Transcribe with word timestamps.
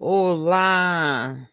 Olá! 0.00 1.50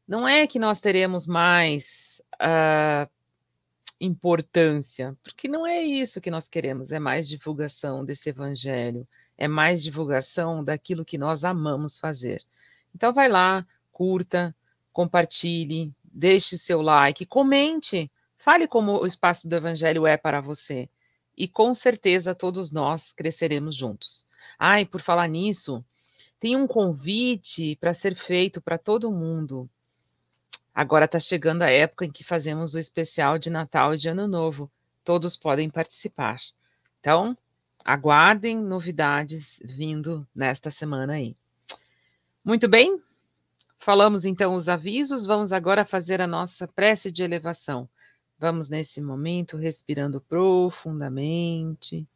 Não 0.07 0.27
é 0.27 0.47
que 0.47 0.59
nós 0.59 0.79
teremos 0.79 1.27
mais 1.27 2.21
uh, 2.35 3.09
importância, 3.99 5.17
porque 5.23 5.47
não 5.47 5.65
é 5.65 5.81
isso 5.81 6.21
que 6.21 6.29
nós 6.29 6.47
queremos, 6.47 6.91
é 6.91 6.99
mais 6.99 7.27
divulgação 7.27 8.05
desse 8.05 8.29
evangelho, 8.29 9.07
é 9.37 9.47
mais 9.47 9.83
divulgação 9.83 10.63
daquilo 10.63 11.05
que 11.05 11.17
nós 11.17 11.43
amamos 11.43 11.97
fazer. 11.97 12.43
Então 12.93 13.13
vai 13.13 13.27
lá, 13.27 13.65
curta, 13.91 14.55
compartilhe, 14.93 15.91
deixe 16.15 16.57
seu 16.57 16.81
like, 16.81 17.25
comente, 17.25 18.09
fale 18.37 18.67
como 18.67 18.93
o 19.01 19.05
espaço 19.05 19.49
do 19.49 19.55
Evangelho 19.55 20.07
é 20.07 20.15
para 20.15 20.39
você. 20.39 20.89
E 21.37 21.47
com 21.47 21.73
certeza 21.73 22.33
todos 22.33 22.71
nós 22.71 23.11
cresceremos 23.11 23.75
juntos. 23.75 24.25
Ai, 24.57 24.83
ah, 24.83 24.85
por 24.85 25.01
falar 25.01 25.27
nisso, 25.27 25.83
tem 26.39 26.55
um 26.55 26.65
convite 26.65 27.75
para 27.75 27.93
ser 27.93 28.15
feito 28.15 28.61
para 28.61 28.77
todo 28.77 29.11
mundo. 29.11 29.69
Agora 30.73 31.05
está 31.05 31.19
chegando 31.19 31.63
a 31.63 31.69
época 31.69 32.05
em 32.05 32.11
que 32.11 32.23
fazemos 32.23 32.73
o 32.73 32.79
especial 32.79 33.37
de 33.37 33.49
Natal 33.49 33.93
e 33.93 33.97
de 33.97 34.07
Ano 34.07 34.27
Novo. 34.27 34.71
Todos 35.03 35.35
podem 35.35 35.69
participar. 35.69 36.37
Então, 37.01 37.37
aguardem 37.83 38.57
novidades 38.57 39.59
vindo 39.63 40.25
nesta 40.33 40.71
semana 40.71 41.13
aí. 41.13 41.35
Muito 42.43 42.69
bem, 42.69 43.01
Falamos 43.85 44.25
então 44.25 44.55
os 44.55 44.67
avisos, 44.67 45.27
vamos 45.27 45.51
agora 45.51 45.85
fazer 45.85 46.19
a 46.19 46.25
nossa 46.25 46.67
prece 46.67 47.11
de 47.11 47.21
elevação. 47.21 47.87
Vamos 48.39 48.67
nesse 48.67 48.99
momento 48.99 49.57
respirando 49.57 50.19
profundamente, 50.19 52.09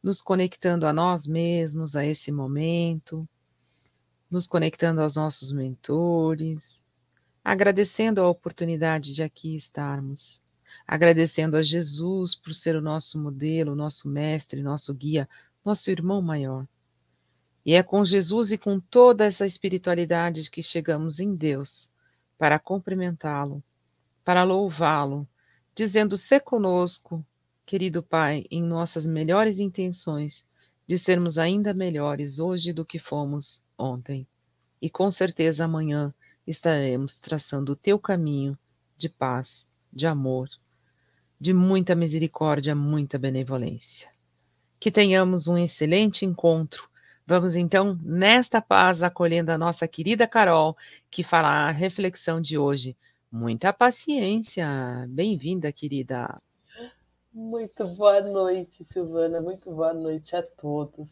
nos 0.00 0.22
conectando 0.22 0.86
a 0.86 0.92
nós 0.92 1.26
mesmos, 1.26 1.96
a 1.96 2.06
esse 2.06 2.30
momento, 2.30 3.28
nos 4.30 4.46
conectando 4.46 5.00
aos 5.00 5.16
nossos 5.16 5.50
mentores, 5.50 6.84
agradecendo 7.42 8.20
a 8.20 8.30
oportunidade 8.30 9.12
de 9.12 9.24
aqui 9.24 9.56
estarmos, 9.56 10.40
agradecendo 10.86 11.56
a 11.56 11.62
Jesus 11.62 12.36
por 12.36 12.54
ser 12.54 12.76
o 12.76 12.80
nosso 12.80 13.18
modelo, 13.18 13.74
nosso 13.74 14.08
mestre, 14.08 14.62
nosso 14.62 14.94
guia, 14.94 15.28
nosso 15.64 15.90
irmão 15.90 16.22
maior 16.22 16.68
e 17.66 17.74
é 17.74 17.82
com 17.82 18.04
Jesus 18.04 18.52
e 18.52 18.58
com 18.58 18.78
toda 18.78 19.24
essa 19.24 19.44
espiritualidade 19.44 20.48
que 20.48 20.62
chegamos 20.62 21.18
em 21.18 21.34
Deus 21.34 21.90
para 22.38 22.60
cumprimentá-lo, 22.60 23.60
para 24.24 24.44
louvá-lo, 24.44 25.26
dizendo: 25.74 26.16
"Se 26.16 26.38
conosco, 26.38 27.26
querido 27.66 28.04
Pai, 28.04 28.44
em 28.52 28.62
nossas 28.62 29.04
melhores 29.04 29.58
intenções 29.58 30.46
de 30.86 30.96
sermos 30.96 31.38
ainda 31.38 31.74
melhores 31.74 32.38
hoje 32.38 32.72
do 32.72 32.84
que 32.84 33.00
fomos 33.00 33.60
ontem. 33.76 34.24
E 34.80 34.88
com 34.88 35.10
certeza 35.10 35.64
amanhã 35.64 36.14
estaremos 36.46 37.18
traçando 37.18 37.72
o 37.72 37.76
teu 37.76 37.98
caminho 37.98 38.56
de 38.96 39.08
paz, 39.08 39.66
de 39.92 40.06
amor, 40.06 40.48
de 41.40 41.52
muita 41.52 41.96
misericórdia, 41.96 42.76
muita 42.76 43.18
benevolência. 43.18 44.08
Que 44.78 44.92
tenhamos 44.92 45.48
um 45.48 45.58
excelente 45.58 46.24
encontro 46.24 46.88
Vamos 47.28 47.56
então, 47.56 47.98
nesta 48.04 48.62
paz, 48.62 49.02
acolhendo 49.02 49.50
a 49.50 49.58
nossa 49.58 49.88
querida 49.88 50.28
Carol, 50.28 50.76
que 51.10 51.24
fará 51.24 51.66
a 51.66 51.72
reflexão 51.72 52.40
de 52.40 52.56
hoje. 52.56 52.96
Muita 53.32 53.72
paciência. 53.72 54.64
Bem-vinda, 55.08 55.72
querida. 55.72 56.40
Muito 57.32 57.84
boa 57.96 58.20
noite, 58.20 58.84
Silvana. 58.84 59.40
Muito 59.40 59.74
boa 59.74 59.92
noite 59.92 60.36
a 60.36 60.42
todos. 60.42 61.08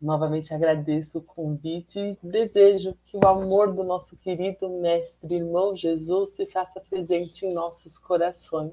Novamente 0.00 0.54
agradeço 0.54 1.18
o 1.18 1.22
convite 1.22 1.98
e 1.98 2.16
desejo 2.22 2.96
que 3.02 3.16
o 3.16 3.26
amor 3.26 3.74
do 3.74 3.82
nosso 3.82 4.16
querido 4.18 4.68
Mestre 4.68 5.34
Irmão 5.34 5.74
Jesus 5.74 6.30
se 6.30 6.46
faça 6.46 6.80
presente 6.88 7.44
em 7.44 7.52
nossos 7.52 7.98
corações. 7.98 8.72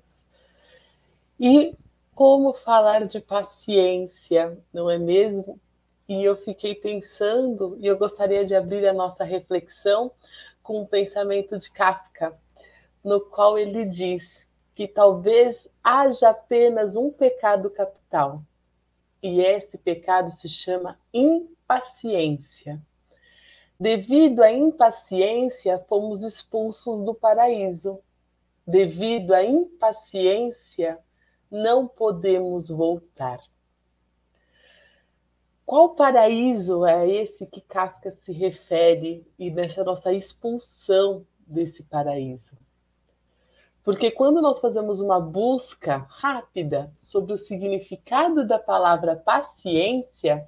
E 1.39 1.73
como 2.13 2.53
falar 2.53 3.07
de 3.07 3.19
paciência, 3.19 4.55
não 4.71 4.87
é 4.91 4.99
mesmo? 4.99 5.59
E 6.07 6.23
eu 6.23 6.35
fiquei 6.35 6.75
pensando, 6.75 7.77
e 7.79 7.87
eu 7.87 7.97
gostaria 7.97 8.45
de 8.45 8.55
abrir 8.55 8.87
a 8.87 8.93
nossa 8.93 9.23
reflexão 9.23 10.11
com 10.61 10.81
um 10.81 10.85
pensamento 10.85 11.57
de 11.57 11.71
Kafka, 11.71 12.37
no 13.03 13.21
qual 13.21 13.57
ele 13.57 13.85
diz 13.85 14.47
que 14.73 14.87
talvez 14.87 15.69
haja 15.83 16.29
apenas 16.29 16.95
um 16.95 17.11
pecado 17.11 17.69
capital, 17.69 18.43
e 19.21 19.41
esse 19.41 19.77
pecado 19.77 20.31
se 20.31 20.47
chama 20.47 20.99
impaciência. 21.13 22.81
Devido 23.79 24.41
à 24.41 24.51
impaciência, 24.51 25.83
fomos 25.89 26.23
expulsos 26.23 27.03
do 27.03 27.13
paraíso. 27.13 27.99
Devido 28.65 29.33
à 29.33 29.43
impaciência, 29.43 30.97
não 31.51 31.87
podemos 31.87 32.69
voltar. 32.69 33.41
Qual 35.65 35.95
paraíso 35.95 36.85
é 36.85 37.09
esse 37.09 37.47
que 37.47 37.59
Kafka 37.59 38.11
se 38.11 38.31
refere 38.31 39.25
e 39.37 39.49
nessa 39.49 39.83
nossa 39.83 40.13
expulsão 40.13 41.25
desse 41.39 41.81
paraíso? 41.83 42.51
Porque 43.83 44.11
quando 44.11 44.41
nós 44.41 44.59
fazemos 44.59 45.01
uma 45.01 45.19
busca 45.19 46.05
rápida 46.09 46.93
sobre 46.99 47.33
o 47.33 47.37
significado 47.37 48.45
da 48.45 48.59
palavra 48.59 49.15
paciência, 49.15 50.47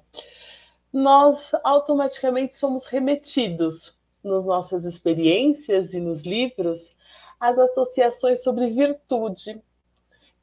nós 0.92 1.52
automaticamente 1.64 2.54
somos 2.54 2.84
remetidos 2.84 3.96
nas 4.22 4.44
nossas 4.44 4.84
experiências 4.84 5.94
e 5.94 6.00
nos 6.00 6.22
livros 6.22 6.92
às 7.40 7.58
associações 7.58 8.42
sobre 8.42 8.70
virtude 8.70 9.60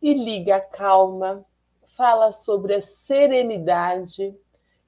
e 0.02 0.14
liga 0.14 0.58
a 0.58 0.62
calma, 0.62 1.46
fala 1.96 2.32
sobre 2.34 2.76
a 2.76 2.82
serenidade, 2.82 4.36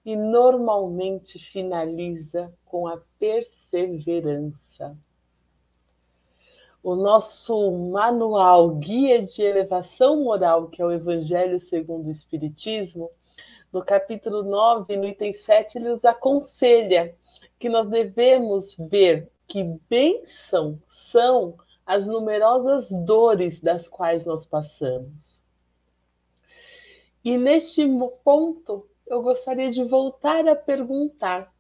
e 0.07 0.15
normalmente 0.15 1.38
finaliza 1.38 2.51
com 2.63 2.88
a 2.88 2.98
perseverança. 3.19 4.98
O 6.81 6.95
nosso 6.95 7.69
manual 7.92 8.69
Guia 8.75 9.21
de 9.21 9.42
Elevação 9.42 10.24
Moral, 10.24 10.69
que 10.69 10.81
é 10.81 10.86
o 10.86 10.94
Evangelho 10.94 11.59
segundo 11.59 12.07
o 12.07 12.12
Espiritismo, 12.12 13.12
no 13.69 13.83
capítulo 13.83 14.44
9, 14.44 14.95
no 14.95 15.04
item 15.04 15.33
7, 15.33 15.77
ele 15.77 15.89
nos 15.89 16.06
aconselha 16.06 17.13
que 17.59 17.68
nós 17.68 17.89
devemos 17.89 18.77
ver 18.77 19.30
que 19.45 19.62
bênção 19.89 20.81
são 20.88 21.57
as 21.86 22.07
numerosas 22.07 22.92
dores 23.06 23.59
das 23.59 23.89
quais 23.89 24.25
nós 24.25 24.45
passamos. 24.45 25.44
E 27.25 27.38
neste 27.38 27.86
ponto, 28.24 28.88
eu 29.09 29.21
gostaria 29.21 29.71
de 29.71 29.83
voltar 29.83 30.48
a 30.48 30.56
perguntar 30.56 31.54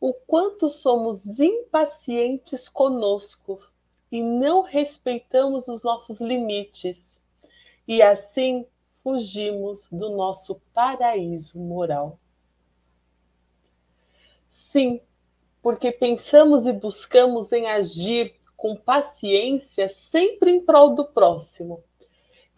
o 0.00 0.14
quanto 0.14 0.68
somos 0.68 1.38
impacientes 1.38 2.68
conosco 2.68 3.58
e 4.10 4.22
não 4.22 4.62
respeitamos 4.62 5.68
os 5.68 5.82
nossos 5.82 6.20
limites, 6.20 7.20
e 7.86 8.02
assim 8.02 8.66
fugimos 9.02 9.86
do 9.90 10.10
nosso 10.10 10.60
paraíso 10.72 11.58
moral. 11.58 12.18
Sim, 14.50 15.00
porque 15.62 15.92
pensamos 15.92 16.66
e 16.66 16.72
buscamos 16.72 17.52
em 17.52 17.68
agir 17.68 18.34
com 18.56 18.76
paciência 18.76 19.88
sempre 19.88 20.50
em 20.50 20.64
prol 20.64 20.94
do 20.94 21.04
próximo. 21.04 21.82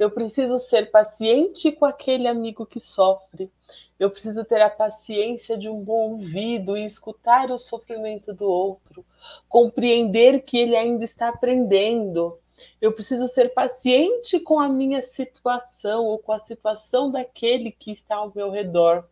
Eu 0.02 0.10
preciso 0.10 0.58
ser 0.58 0.90
paciente 0.90 1.70
com 1.70 1.84
aquele 1.84 2.26
amigo 2.26 2.66
que 2.66 2.80
sofre. 2.80 3.50
Eu 3.98 4.10
preciso 4.10 4.44
ter 4.44 4.60
a 4.60 4.68
paciência 4.68 5.56
de 5.56 5.68
um 5.68 5.80
bom 5.80 6.10
ouvido 6.12 6.76
e 6.76 6.84
escutar 6.84 7.50
o 7.52 7.58
sofrimento 7.58 8.34
do 8.34 8.44
outro, 8.44 9.04
compreender 9.48 10.42
que 10.42 10.58
ele 10.58 10.76
ainda 10.76 11.04
está 11.04 11.28
aprendendo. 11.28 12.36
Eu 12.80 12.92
preciso 12.92 13.28
ser 13.28 13.54
paciente 13.54 14.40
com 14.40 14.58
a 14.58 14.68
minha 14.68 15.02
situação 15.02 16.04
ou 16.04 16.18
com 16.18 16.32
a 16.32 16.40
situação 16.40 17.10
daquele 17.10 17.70
que 17.70 17.92
está 17.92 18.16
ao 18.16 18.32
meu 18.34 18.50
redor. 18.50 19.08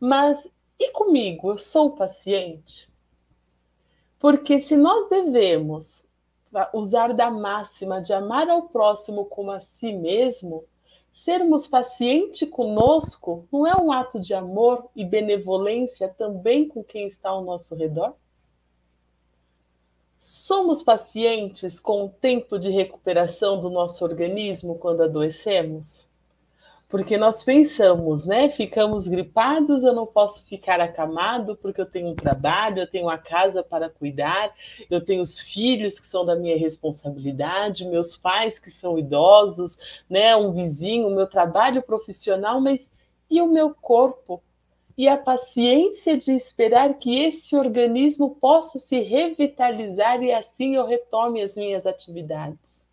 Mas 0.00 0.48
e 0.78 0.90
comigo? 0.90 1.50
Eu 1.50 1.58
sou 1.58 1.94
paciente? 1.94 2.92
Porque 4.18 4.58
se 4.58 4.76
nós 4.76 5.08
devemos 5.08 6.07
usar 6.72 7.12
da 7.12 7.30
máxima 7.30 8.00
de 8.00 8.12
amar 8.12 8.48
ao 8.48 8.62
próximo 8.62 9.24
como 9.26 9.50
a 9.50 9.60
si 9.60 9.92
mesmo, 9.92 10.64
sermos 11.12 11.66
pacientes 11.66 12.48
conosco 12.48 13.46
não 13.52 13.66
é 13.66 13.74
um 13.76 13.92
ato 13.92 14.20
de 14.20 14.34
amor 14.34 14.88
e 14.94 15.04
benevolência 15.04 16.08
também 16.08 16.68
com 16.68 16.82
quem 16.82 17.06
está 17.06 17.30
ao 17.30 17.42
nosso 17.42 17.74
redor? 17.74 18.14
Somos 20.18 20.82
pacientes 20.82 21.78
com 21.78 22.06
o 22.06 22.08
tempo 22.08 22.58
de 22.58 22.70
recuperação 22.70 23.60
do 23.60 23.70
nosso 23.70 24.04
organismo 24.04 24.76
quando 24.76 25.02
adoecemos? 25.02 26.07
Porque 26.88 27.18
nós 27.18 27.44
pensamos, 27.44 28.24
né? 28.24 28.48
Ficamos 28.48 29.06
gripados, 29.06 29.84
eu 29.84 29.92
não 29.92 30.06
posso 30.06 30.42
ficar 30.46 30.80
acamado 30.80 31.54
porque 31.54 31.82
eu 31.82 31.86
tenho 31.86 32.08
um 32.08 32.14
trabalho, 32.14 32.80
eu 32.80 32.86
tenho 32.90 33.04
uma 33.04 33.18
casa 33.18 33.62
para 33.62 33.90
cuidar, 33.90 34.54
eu 34.90 35.04
tenho 35.04 35.20
os 35.20 35.38
filhos 35.38 36.00
que 36.00 36.06
são 36.06 36.24
da 36.24 36.34
minha 36.34 36.56
responsabilidade, 36.56 37.84
meus 37.84 38.16
pais 38.16 38.58
que 38.58 38.70
são 38.70 38.98
idosos, 38.98 39.76
né? 40.08 40.34
Um 40.34 40.50
vizinho, 40.52 41.10
meu 41.10 41.26
trabalho 41.26 41.82
profissional, 41.82 42.58
mas 42.58 42.90
e 43.30 43.42
o 43.42 43.46
meu 43.46 43.74
corpo? 43.74 44.42
E 44.96 45.06
a 45.08 45.16
paciência 45.18 46.16
de 46.16 46.32
esperar 46.32 46.94
que 46.94 47.22
esse 47.22 47.54
organismo 47.54 48.34
possa 48.36 48.78
se 48.78 48.98
revitalizar 49.00 50.22
e 50.22 50.32
assim 50.32 50.76
eu 50.76 50.86
retome 50.86 51.42
as 51.42 51.54
minhas 51.54 51.86
atividades. 51.86 52.87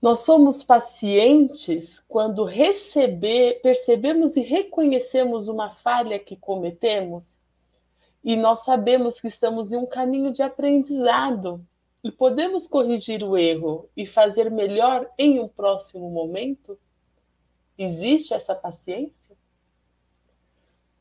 Nós 0.00 0.20
somos 0.20 0.62
pacientes 0.62 1.98
quando 2.08 2.44
receber, 2.44 3.60
percebemos 3.60 4.36
e 4.36 4.40
reconhecemos 4.40 5.48
uma 5.48 5.74
falha 5.74 6.18
que 6.18 6.36
cometemos 6.36 7.40
e 8.22 8.36
nós 8.36 8.60
sabemos 8.60 9.20
que 9.20 9.26
estamos 9.26 9.72
em 9.72 9.76
um 9.76 9.86
caminho 9.86 10.32
de 10.32 10.42
aprendizado 10.42 11.64
e 12.02 12.12
podemos 12.12 12.66
corrigir 12.66 13.24
o 13.24 13.36
erro 13.36 13.88
e 13.96 14.06
fazer 14.06 14.50
melhor 14.50 15.10
em 15.18 15.40
um 15.40 15.48
próximo 15.48 16.08
momento? 16.10 16.78
Existe 17.76 18.34
essa 18.34 18.54
paciência? 18.54 19.36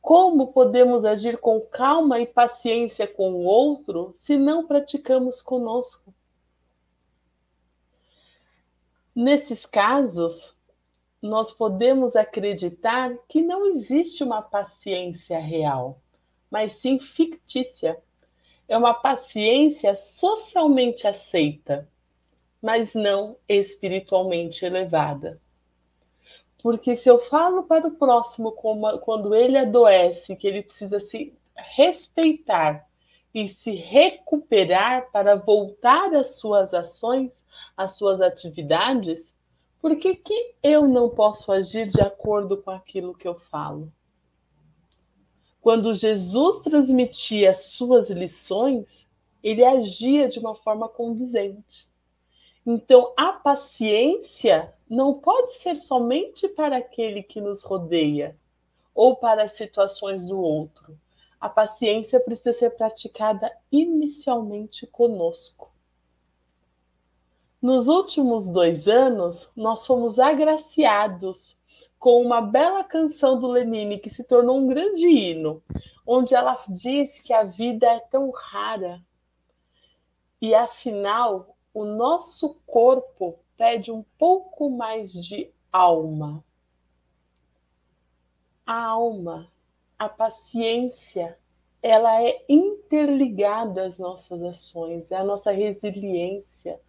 Como 0.02 0.48
podemos 0.48 1.06
agir 1.06 1.38
com 1.38 1.60
calma 1.60 2.20
e 2.20 2.26
paciência 2.26 3.06
com 3.06 3.32
o 3.32 3.44
outro 3.44 4.12
se 4.16 4.38
não 4.38 4.66
praticamos 4.66 5.42
conosco? 5.42 6.14
Nesses 9.20 9.66
casos, 9.66 10.56
nós 11.20 11.50
podemos 11.50 12.16
acreditar 12.16 13.18
que 13.28 13.42
não 13.42 13.66
existe 13.66 14.24
uma 14.24 14.44
paciência 14.44 15.40
real, 15.40 16.00
mas 16.52 16.74
sim 16.74 17.00
fictícia. 17.00 18.00
É 18.68 18.78
uma 18.78 18.94
paciência 18.94 19.96
socialmente 19.96 21.08
aceita, 21.08 21.90
mas 22.62 22.94
não 22.94 23.38
espiritualmente 23.50 24.64
elevada. 24.64 25.42
Porque 26.62 26.96
se 26.96 27.10
eu 27.10 27.18
falo 27.18 27.64
para 27.64 27.88
o 27.88 27.96
próximo 27.96 28.52
quando 28.52 29.34
ele 29.34 29.58
adoece, 29.58 30.36
que 30.36 30.46
ele 30.48 30.62
precisa 30.62 31.00
se 31.00 31.34
respeitar 31.56 32.87
e 33.38 33.48
se 33.48 33.70
recuperar 33.70 35.12
para 35.12 35.36
voltar 35.36 36.12
às 36.16 36.40
suas 36.40 36.74
ações, 36.74 37.46
às 37.78 37.92
suas 37.96 38.20
atividades, 38.20 39.32
por 39.80 39.96
que, 39.96 40.16
que 40.16 40.56
eu 40.64 40.88
não 40.88 41.08
posso 41.08 41.52
agir 41.52 41.88
de 41.88 42.02
acordo 42.02 42.58
com 42.58 42.72
aquilo 42.72 43.14
que 43.14 43.28
eu 43.28 43.36
falo? 43.36 43.94
Quando 45.62 45.94
Jesus 45.94 46.58
transmitia 46.64 47.52
as 47.52 47.66
suas 47.66 48.10
lições, 48.10 49.08
ele 49.44 49.64
agia 49.64 50.28
de 50.28 50.40
uma 50.40 50.56
forma 50.56 50.90
condizente. 50.90 51.86
Então, 52.66 53.14
a 53.16 53.34
paciência 53.34 54.74
não 54.90 55.14
pode 55.14 55.54
ser 55.60 55.78
somente 55.78 56.48
para 56.48 56.78
aquele 56.78 57.22
que 57.22 57.40
nos 57.40 57.62
rodeia 57.62 58.36
ou 58.96 59.16
para 59.16 59.44
as 59.44 59.52
situações 59.52 60.28
do 60.28 60.40
outro 60.40 60.98
a 61.40 61.50
paciência 61.50 62.20
precisa 62.20 62.54
ser 62.54 62.72
praticada 62.72 63.52
inicialmente 63.72 64.88
conosco. 64.88 65.72
Nos 67.62 67.88
últimos 67.88 68.50
dois 68.50 68.88
anos, 68.88 69.52
nós 69.56 69.86
fomos 69.86 70.20
agraciados 70.20 71.58
com 72.00 72.22
uma 72.22 72.42
bela 72.42 72.84
canção 72.84 73.40
do 73.40 73.48
Lenine 73.48 74.00
que 74.00 74.10
se 74.10 74.24
tornou 74.24 74.60
um 74.60 74.68
grande 74.68 75.08
hino, 75.08 75.64
onde 76.06 76.36
ela 76.36 76.64
diz 76.70 77.20
que 77.20 77.34
a 77.34 77.44
vida 77.44 77.88
é 77.88 78.00
tão 78.00 78.32
rara 78.32 79.02
e 80.42 80.54
afinal 80.54 81.58
o 81.74 81.84
nosso 81.84 82.56
corpo 82.66 83.40
pede 83.56 83.92
um 83.92 84.04
pouco 84.18 84.70
mais 84.70 85.12
de 85.12 85.52
alma. 85.72 86.44
A 88.66 88.86
alma 88.86 89.52
a 89.98 90.08
paciência 90.08 91.38
ela 91.82 92.22
é 92.22 92.44
interligada 92.50 93.86
às 93.86 93.98
nossas 93.98 94.44
ações, 94.44 95.12
é 95.12 95.16
a 95.16 95.24
nossa 95.24 95.52
resiliência, 95.52 96.80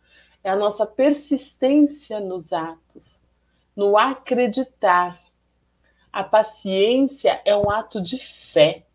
é 0.43 0.51
a 0.51 0.57
nossa 0.57 0.87
persistência 0.87 2.21
nos 2.21 2.53
atos, 2.53 3.21
no 3.77 3.97
acreditar. 3.97 5.21
A 6.13 6.25
paciência 6.25 7.41
é 7.45 7.57
um 7.57 7.71
ato 7.71 8.01
de 8.01 8.19
fé. 8.19 8.87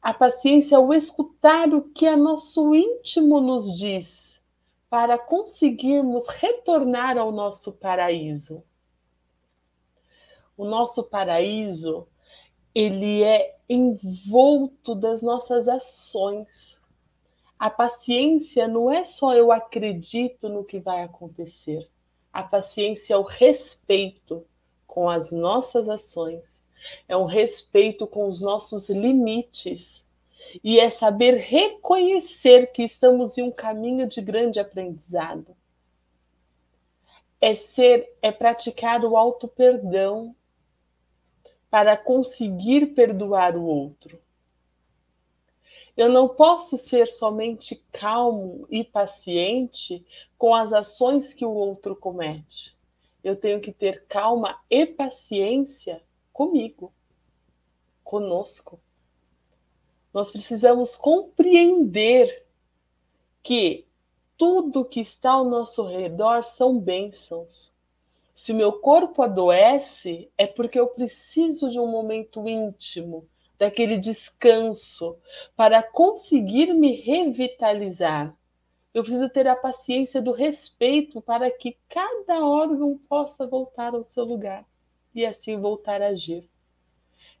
A 0.00 0.14
paciência 0.14 0.76
é 0.76 0.78
o 0.78 0.94
escutar 0.94 1.68
o 1.74 1.82
que 1.82 2.06
a 2.06 2.16
nosso 2.16 2.74
íntimo 2.74 3.40
nos 3.40 3.76
diz 3.76 4.40
para 4.88 5.18
conseguirmos 5.18 6.26
retornar 6.28 7.18
ao 7.18 7.30
nosso 7.30 7.72
paraíso. 7.74 8.64
O 10.56 10.64
nosso 10.64 11.04
paraíso 11.04 12.08
ele 12.78 13.24
é 13.24 13.56
envolto 13.68 14.94
das 14.94 15.20
nossas 15.20 15.66
ações. 15.66 16.78
A 17.58 17.68
paciência 17.68 18.68
não 18.68 18.88
é 18.88 19.04
só 19.04 19.34
eu 19.34 19.50
acredito 19.50 20.48
no 20.48 20.62
que 20.62 20.78
vai 20.78 21.02
acontecer. 21.02 21.88
A 22.32 22.44
paciência 22.44 23.14
é 23.14 23.16
o 23.16 23.24
respeito 23.24 24.46
com 24.86 25.10
as 25.10 25.32
nossas 25.32 25.88
ações, 25.88 26.62
é 27.08 27.16
um 27.16 27.24
respeito 27.24 28.06
com 28.06 28.28
os 28.28 28.40
nossos 28.40 28.88
limites 28.88 30.06
e 30.62 30.78
é 30.78 30.88
saber 30.88 31.34
reconhecer 31.34 32.70
que 32.70 32.84
estamos 32.84 33.36
em 33.36 33.42
um 33.42 33.50
caminho 33.50 34.08
de 34.08 34.20
grande 34.20 34.60
aprendizado. 34.60 35.56
É 37.40 37.56
ser, 37.56 38.08
é 38.22 38.30
praticar 38.30 39.04
o 39.04 39.16
auto 39.16 39.48
perdão, 39.48 40.32
para 41.70 41.96
conseguir 41.96 42.94
perdoar 42.94 43.56
o 43.56 43.64
outro. 43.64 44.20
Eu 45.96 46.08
não 46.08 46.28
posso 46.28 46.76
ser 46.76 47.08
somente 47.08 47.82
calmo 47.90 48.66
e 48.70 48.84
paciente 48.84 50.06
com 50.38 50.54
as 50.54 50.72
ações 50.72 51.34
que 51.34 51.44
o 51.44 51.52
outro 51.52 51.96
comete. 51.96 52.76
Eu 53.22 53.34
tenho 53.34 53.60
que 53.60 53.72
ter 53.72 54.04
calma 54.06 54.60
e 54.70 54.86
paciência 54.86 56.00
comigo, 56.32 56.92
conosco. 58.04 58.80
Nós 60.14 60.30
precisamos 60.30 60.94
compreender 60.94 62.46
que 63.42 63.84
tudo 64.36 64.84
que 64.84 65.00
está 65.00 65.32
ao 65.32 65.44
nosso 65.44 65.84
redor 65.84 66.44
são 66.44 66.78
bênçãos. 66.78 67.72
Se 68.40 68.54
meu 68.54 68.74
corpo 68.74 69.20
adoece, 69.20 70.30
é 70.38 70.46
porque 70.46 70.78
eu 70.78 70.86
preciso 70.86 71.68
de 71.72 71.80
um 71.80 71.88
momento 71.88 72.48
íntimo, 72.48 73.28
daquele 73.58 73.98
descanso, 73.98 75.18
para 75.56 75.82
conseguir 75.82 76.72
me 76.72 76.94
revitalizar. 76.94 78.32
Eu 78.94 79.02
preciso 79.02 79.28
ter 79.28 79.48
a 79.48 79.56
paciência 79.56 80.22
do 80.22 80.30
respeito 80.30 81.20
para 81.20 81.50
que 81.50 81.76
cada 81.88 82.46
órgão 82.46 82.96
possa 83.08 83.44
voltar 83.44 83.92
ao 83.92 84.04
seu 84.04 84.24
lugar 84.24 84.64
e 85.12 85.26
assim 85.26 85.60
voltar 85.60 86.00
a 86.00 86.06
agir. 86.06 86.48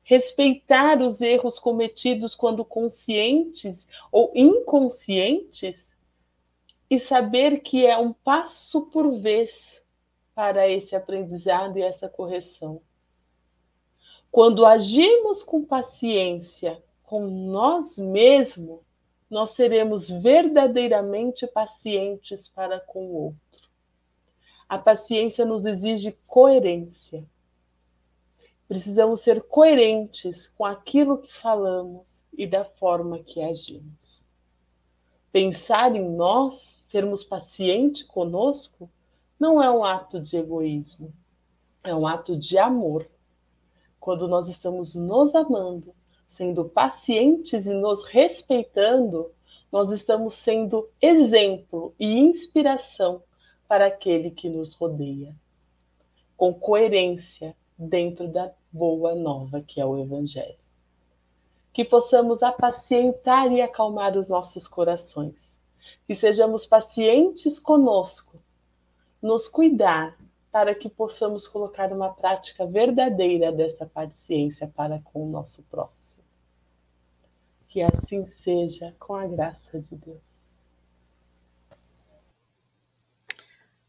Respeitar 0.02 1.00
os 1.00 1.20
erros 1.20 1.60
cometidos 1.60 2.34
quando 2.34 2.64
conscientes 2.64 3.86
ou 4.10 4.32
inconscientes 4.34 5.92
e 6.90 6.98
saber 6.98 7.60
que 7.60 7.86
é 7.86 7.96
um 7.96 8.12
passo 8.12 8.90
por 8.90 9.16
vez 9.20 9.80
para 10.38 10.68
esse 10.68 10.94
aprendizado 10.94 11.78
e 11.78 11.82
essa 11.82 12.08
correção. 12.08 12.80
Quando 14.30 14.64
agimos 14.64 15.42
com 15.42 15.64
paciência 15.64 16.80
com 17.02 17.26
nós 17.26 17.98
mesmos, 17.98 18.78
nós 19.28 19.50
seremos 19.50 20.08
verdadeiramente 20.08 21.44
pacientes 21.48 22.46
para 22.46 22.78
com 22.78 23.04
o 23.04 23.14
outro. 23.24 23.68
A 24.68 24.78
paciência 24.78 25.44
nos 25.44 25.66
exige 25.66 26.16
coerência. 26.24 27.26
Precisamos 28.68 29.22
ser 29.22 29.42
coerentes 29.42 30.46
com 30.56 30.64
aquilo 30.64 31.18
que 31.18 31.34
falamos 31.34 32.24
e 32.32 32.46
da 32.46 32.64
forma 32.64 33.18
que 33.18 33.42
agimos. 33.42 34.22
Pensar 35.32 35.96
em 35.96 36.08
nós, 36.08 36.78
sermos 36.82 37.24
pacientes 37.24 38.04
conosco, 38.04 38.88
não 39.38 39.62
é 39.62 39.70
um 39.70 39.84
ato 39.84 40.20
de 40.20 40.36
egoísmo, 40.36 41.12
é 41.84 41.94
um 41.94 42.06
ato 42.06 42.36
de 42.36 42.58
amor. 42.58 43.08
Quando 44.00 44.26
nós 44.26 44.48
estamos 44.48 44.94
nos 44.94 45.34
amando, 45.34 45.94
sendo 46.28 46.64
pacientes 46.64 47.66
e 47.66 47.74
nos 47.74 48.04
respeitando, 48.04 49.30
nós 49.70 49.90
estamos 49.90 50.34
sendo 50.34 50.88
exemplo 51.00 51.94
e 51.98 52.18
inspiração 52.18 53.22
para 53.66 53.86
aquele 53.86 54.30
que 54.30 54.48
nos 54.48 54.74
rodeia, 54.74 55.34
com 56.36 56.54
coerência 56.54 57.54
dentro 57.76 58.26
da 58.26 58.50
boa 58.72 59.14
nova 59.14 59.60
que 59.60 59.80
é 59.80 59.84
o 59.84 59.98
Evangelho. 59.98 60.58
Que 61.72 61.84
possamos 61.84 62.42
apacientar 62.42 63.52
e 63.52 63.60
acalmar 63.60 64.16
os 64.16 64.28
nossos 64.28 64.66
corações, 64.66 65.56
que 66.06 66.14
sejamos 66.14 66.66
pacientes 66.66 67.60
conosco, 67.60 68.40
nos 69.22 69.48
cuidar 69.48 70.16
para 70.50 70.74
que 70.74 70.88
possamos 70.88 71.46
colocar 71.46 71.92
uma 71.92 72.12
prática 72.12 72.66
verdadeira 72.66 73.52
dessa 73.52 73.86
paciência 73.86 74.66
para 74.66 74.98
com 75.00 75.26
o 75.26 75.30
nosso 75.30 75.62
próximo. 75.64 76.24
Que 77.68 77.82
assim 77.82 78.26
seja, 78.26 78.94
com 78.98 79.14
a 79.14 79.26
graça 79.26 79.78
de 79.78 79.94
Deus. 79.94 80.22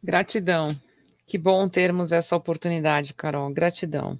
Gratidão. 0.03 0.79
Que 1.25 1.37
bom 1.37 1.69
termos 1.69 2.11
essa 2.11 2.35
oportunidade, 2.35 3.13
Carol. 3.13 3.51
Gratidão. 3.51 4.19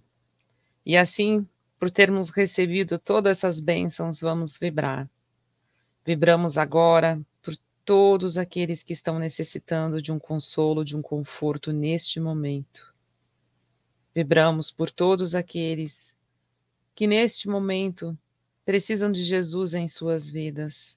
E 0.86 0.96
assim, 0.96 1.48
por 1.80 1.92
termos 1.92 2.30
recebido 2.30 2.98
todas 2.98 3.38
essas 3.38 3.60
bênçãos, 3.60 4.22
vamos 4.22 4.58
vibrar. 4.58 5.10
Vibramos 6.06 6.58
agora 6.58 7.20
todos 7.90 8.38
aqueles 8.38 8.84
que 8.84 8.94
estão 8.94 9.18
necessitando 9.18 10.00
de 10.00 10.12
um 10.12 10.20
consolo, 10.20 10.86
de 10.86 10.96
um 10.96 11.02
conforto 11.02 11.74
neste 11.74 12.20
momento. 12.20 12.94
Vibramos 14.14 14.70
por 14.70 14.92
todos 14.92 15.34
aqueles 15.34 16.16
que 16.94 17.08
neste 17.08 17.48
momento 17.48 18.16
precisam 18.64 19.12
de 19.12 19.24
Jesus 19.24 19.74
em 19.74 19.88
suas 19.88 20.30
vidas. 20.30 20.96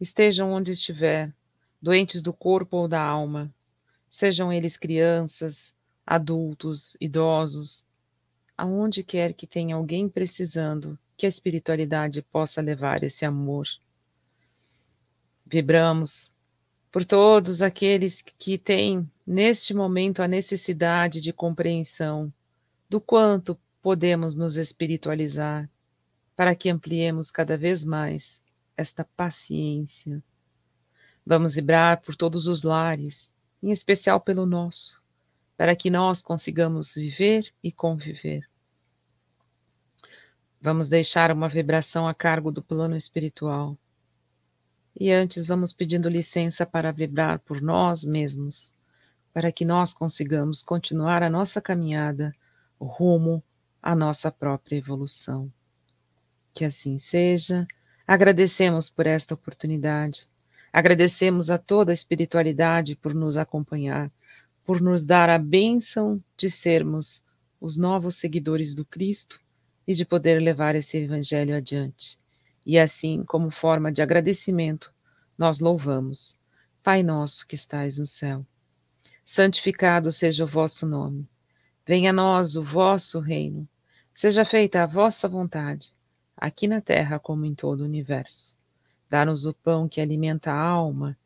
Estejam 0.00 0.52
onde 0.52 0.72
estiver, 0.72 1.32
doentes 1.80 2.20
do 2.20 2.32
corpo 2.32 2.78
ou 2.78 2.88
da 2.88 3.00
alma, 3.00 3.54
sejam 4.10 4.52
eles 4.52 4.76
crianças, 4.76 5.72
adultos, 6.04 6.96
idosos, 7.00 7.84
aonde 8.58 9.04
quer 9.04 9.32
que 9.34 9.46
tenha 9.46 9.76
alguém 9.76 10.08
precisando, 10.08 10.98
que 11.16 11.26
a 11.26 11.28
espiritualidade 11.28 12.22
possa 12.22 12.60
levar 12.60 13.04
esse 13.04 13.24
amor. 13.24 13.68
Vibramos 15.46 16.32
por 16.90 17.04
todos 17.04 17.62
aqueles 17.62 18.20
que 18.20 18.58
têm 18.58 19.08
neste 19.24 19.72
momento 19.72 20.20
a 20.20 20.26
necessidade 20.26 21.20
de 21.20 21.32
compreensão 21.32 22.32
do 22.88 23.00
quanto 23.00 23.56
podemos 23.80 24.34
nos 24.34 24.56
espiritualizar, 24.56 25.70
para 26.34 26.56
que 26.56 26.68
ampliemos 26.68 27.30
cada 27.30 27.56
vez 27.56 27.84
mais 27.84 28.42
esta 28.76 29.04
paciência. 29.16 30.20
Vamos 31.24 31.54
vibrar 31.54 32.00
por 32.00 32.16
todos 32.16 32.48
os 32.48 32.64
lares, 32.64 33.30
em 33.62 33.70
especial 33.70 34.20
pelo 34.20 34.46
nosso, 34.46 35.00
para 35.56 35.76
que 35.76 35.90
nós 35.90 36.22
consigamos 36.22 36.94
viver 36.94 37.52
e 37.62 37.70
conviver. 37.70 38.48
Vamos 40.60 40.88
deixar 40.88 41.30
uma 41.30 41.48
vibração 41.48 42.08
a 42.08 42.14
cargo 42.14 42.50
do 42.50 42.62
plano 42.62 42.96
espiritual. 42.96 43.78
E 44.98 45.12
antes 45.12 45.44
vamos 45.44 45.74
pedindo 45.74 46.08
licença 46.08 46.64
para 46.64 46.90
vibrar 46.90 47.38
por 47.40 47.60
nós 47.60 48.02
mesmos, 48.02 48.72
para 49.30 49.52
que 49.52 49.62
nós 49.62 49.92
consigamos 49.92 50.62
continuar 50.62 51.22
a 51.22 51.28
nossa 51.28 51.60
caminhada 51.60 52.34
rumo 52.80 53.42
à 53.82 53.94
nossa 53.94 54.30
própria 54.30 54.76
evolução. 54.76 55.52
Que 56.54 56.64
assim 56.64 56.98
seja. 56.98 57.66
Agradecemos 58.06 58.88
por 58.88 59.06
esta 59.06 59.34
oportunidade. 59.34 60.26
Agradecemos 60.72 61.50
a 61.50 61.58
toda 61.58 61.92
a 61.92 61.94
espiritualidade 61.94 62.96
por 62.96 63.12
nos 63.12 63.36
acompanhar, 63.36 64.10
por 64.64 64.80
nos 64.80 65.04
dar 65.04 65.28
a 65.28 65.38
bênção 65.38 66.22
de 66.38 66.50
sermos 66.50 67.22
os 67.60 67.76
novos 67.76 68.16
seguidores 68.16 68.74
do 68.74 68.84
Cristo 68.84 69.38
e 69.86 69.94
de 69.94 70.06
poder 70.06 70.40
levar 70.40 70.74
esse 70.74 70.96
evangelho 70.96 71.54
adiante. 71.54 72.18
E 72.66 72.78
assim, 72.78 73.22
como 73.24 73.50
forma 73.50 73.92
de 73.92 74.02
agradecimento, 74.02 74.92
nós 75.38 75.60
louvamos. 75.60 76.36
Pai 76.82 77.02
nosso 77.02 77.46
que 77.46 77.54
estais 77.54 77.98
no 77.98 78.06
céu, 78.06 78.44
santificado 79.24 80.10
seja 80.10 80.44
o 80.44 80.48
vosso 80.48 80.86
nome. 80.86 81.28
Venha 81.86 82.10
a 82.10 82.12
nós 82.12 82.56
o 82.56 82.64
vosso 82.64 83.20
reino. 83.20 83.68
Seja 84.14 84.44
feita 84.44 84.82
a 84.82 84.86
vossa 84.86 85.28
vontade 85.28 85.94
aqui 86.36 86.68
na 86.68 86.80
terra 86.80 87.18
como 87.18 87.44
em 87.44 87.54
todo 87.54 87.80
o 87.80 87.84
universo. 87.84 88.56
Dá-nos 89.08 89.46
o 89.46 89.54
pão 89.54 89.88
que 89.88 90.00
alimenta 90.00 90.52
a 90.52 90.60
alma, 90.60 91.16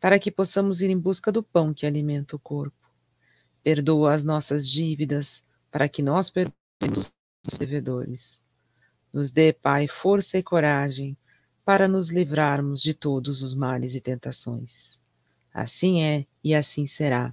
para 0.00 0.18
que 0.18 0.30
possamos 0.30 0.80
ir 0.80 0.90
em 0.90 0.98
busca 0.98 1.30
do 1.30 1.42
pão 1.42 1.74
que 1.74 1.84
alimenta 1.84 2.36
o 2.36 2.38
corpo. 2.38 2.88
Perdoa 3.62 4.14
as 4.14 4.24
nossas 4.24 4.68
dívidas, 4.68 5.42
para 5.70 5.88
que 5.88 6.02
nós 6.02 6.30
perdoemos 6.30 7.12
os 7.46 7.58
devedores. 7.58 8.40
Nos 9.16 9.32
dê, 9.32 9.50
Pai, 9.50 9.88
força 9.88 10.36
e 10.36 10.42
coragem 10.42 11.16
para 11.64 11.88
nos 11.88 12.10
livrarmos 12.10 12.82
de 12.82 12.92
todos 12.92 13.40
os 13.40 13.54
males 13.54 13.94
e 13.94 14.00
tentações. 14.02 15.00
Assim 15.54 16.02
é 16.02 16.26
e 16.44 16.54
assim 16.54 16.86
será. 16.86 17.32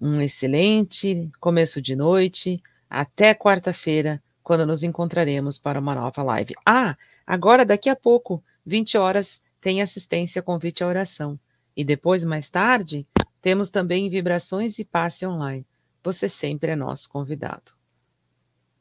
Um 0.00 0.20
excelente 0.20 1.30
começo 1.38 1.80
de 1.80 1.94
noite. 1.94 2.60
Até 2.90 3.36
quarta-feira 3.36 4.20
quando 4.42 4.66
nos 4.66 4.82
encontraremos 4.82 5.60
para 5.60 5.78
uma 5.78 5.94
nova 5.94 6.24
live. 6.24 6.54
Ah, 6.66 6.96
agora 7.24 7.64
daqui 7.64 7.88
a 7.88 7.94
pouco, 7.94 8.42
20 8.66 8.98
horas, 8.98 9.40
tem 9.60 9.80
assistência 9.80 10.42
convite 10.42 10.82
à 10.82 10.88
oração. 10.88 11.38
E 11.76 11.84
depois, 11.84 12.24
mais 12.24 12.50
tarde, 12.50 13.06
temos 13.40 13.70
também 13.70 14.10
vibrações 14.10 14.80
e 14.80 14.84
passe 14.84 15.24
online. 15.24 15.64
Você 16.02 16.28
sempre 16.28 16.72
é 16.72 16.74
nosso 16.74 17.08
convidado. 17.08 17.74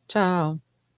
Tchau. 0.07 0.59